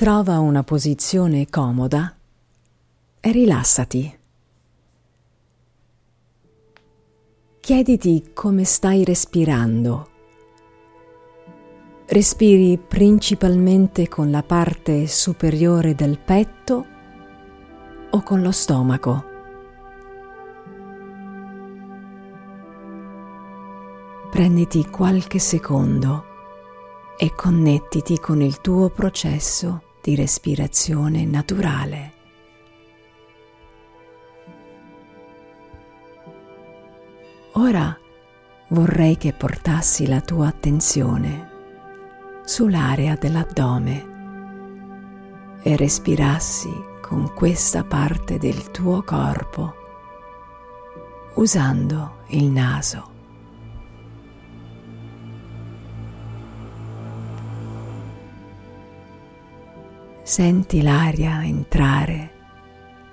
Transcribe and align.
Trova 0.00 0.38
una 0.38 0.62
posizione 0.62 1.46
comoda 1.50 2.16
e 3.20 3.32
rilassati. 3.32 4.18
Chiediti 7.60 8.30
come 8.32 8.64
stai 8.64 9.04
respirando. 9.04 10.08
Respiri 12.06 12.78
principalmente 12.78 14.08
con 14.08 14.30
la 14.30 14.42
parte 14.42 15.06
superiore 15.06 15.94
del 15.94 16.18
petto 16.18 16.86
o 18.08 18.22
con 18.22 18.40
lo 18.40 18.52
stomaco. 18.52 19.24
Prenditi 24.30 24.88
qualche 24.88 25.38
secondo 25.38 26.24
e 27.18 27.34
connettiti 27.34 28.18
con 28.18 28.40
il 28.40 28.62
tuo 28.62 28.88
processo 28.88 29.88
di 30.00 30.14
respirazione 30.14 31.24
naturale. 31.24 32.12
Ora 37.54 37.96
vorrei 38.68 39.16
che 39.16 39.32
portassi 39.32 40.06
la 40.06 40.20
tua 40.20 40.48
attenzione 40.48 41.48
sull'area 42.44 43.16
dell'addome 43.16 44.08
e 45.62 45.76
respirassi 45.76 46.70
con 47.00 47.32
questa 47.34 47.84
parte 47.84 48.38
del 48.38 48.70
tuo 48.70 49.02
corpo 49.02 49.74
usando 51.34 52.18
il 52.28 52.44
naso. 52.44 53.09
Senti 60.30 60.80
l'aria 60.80 61.44
entrare 61.44 62.30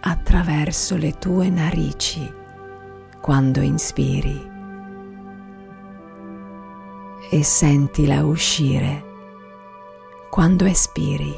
attraverso 0.00 0.98
le 0.98 1.12
tue 1.12 1.48
narici 1.48 2.30
quando 3.22 3.62
inspiri 3.62 4.50
e 7.30 7.42
sentila 7.42 8.22
uscire 8.22 9.02
quando 10.28 10.66
espiri 10.66 11.34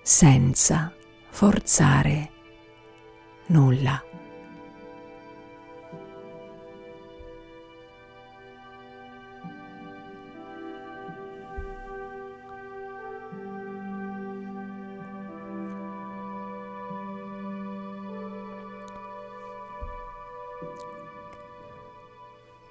senza 0.00 0.90
forzare 1.28 2.30
nulla. 3.48 4.05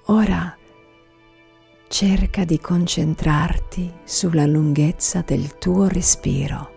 Ora 0.08 0.56
cerca 1.88 2.44
di 2.44 2.60
concentrarti 2.60 3.92
sulla 4.04 4.46
lunghezza 4.46 5.22
del 5.22 5.58
tuo 5.58 5.88
respiro 5.88 6.74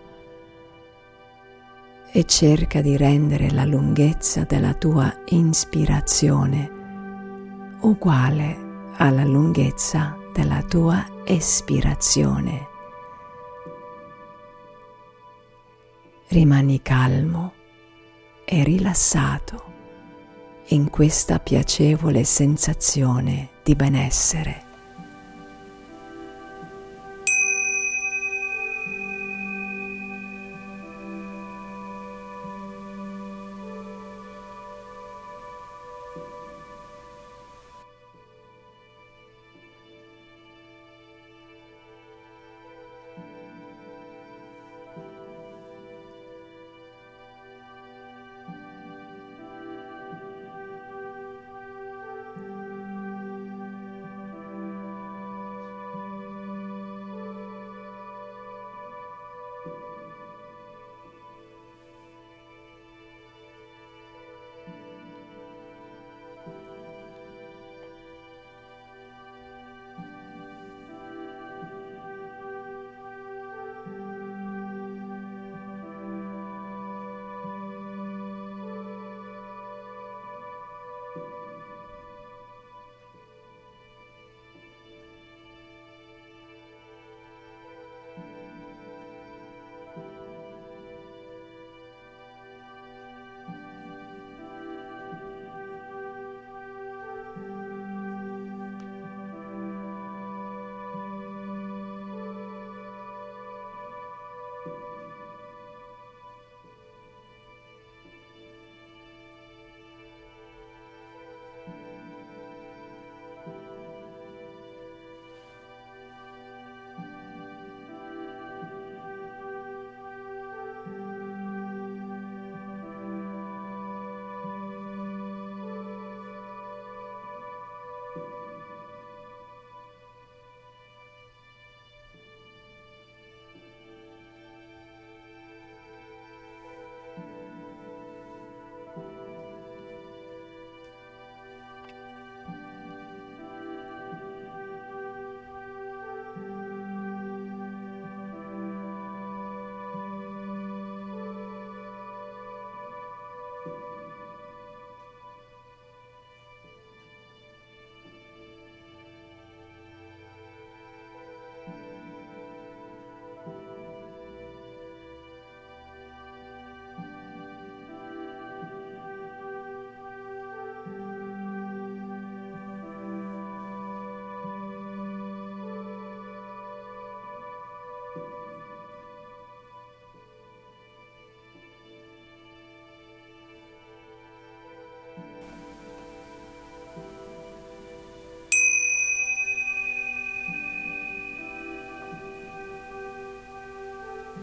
e 2.10 2.24
cerca 2.24 2.80
di 2.80 2.96
rendere 2.96 3.52
la 3.52 3.64
lunghezza 3.64 4.42
della 4.42 4.74
tua 4.74 5.16
inspirazione 5.26 6.78
uguale 7.82 8.88
alla 8.96 9.24
lunghezza 9.24 10.18
della 10.32 10.64
tua 10.64 11.06
espirazione. 11.22 12.68
Rimani 16.26 16.82
calmo 16.82 17.52
e 18.44 18.64
rilassato 18.64 19.70
in 20.72 20.88
questa 20.88 21.38
piacevole 21.40 22.22
sensazione 22.24 23.50
di 23.62 23.74
benessere. 23.74 24.69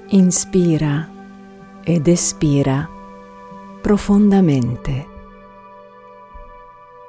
Inspira 0.09 1.09
ed 1.83 2.07
espira 2.07 2.89
profondamente 3.81 5.05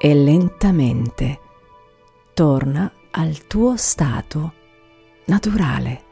e 0.00 0.14
lentamente 0.14 1.40
torna 2.34 2.90
al 3.12 3.46
tuo 3.46 3.76
stato 3.76 4.52
naturale. 5.26 6.06